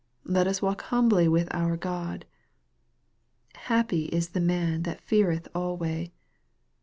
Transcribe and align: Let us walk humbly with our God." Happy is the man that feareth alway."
Let 0.25 0.47
us 0.47 0.63
walk 0.63 0.81
humbly 0.85 1.27
with 1.27 1.47
our 1.53 1.77
God." 1.77 2.25
Happy 3.69 4.05
is 4.05 4.29
the 4.29 4.39
man 4.41 4.81
that 4.81 4.99
feareth 4.99 5.47
alway." 5.53 6.11